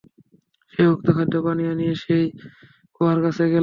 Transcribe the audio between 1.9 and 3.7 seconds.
সেই কুয়ার কাছে গেল।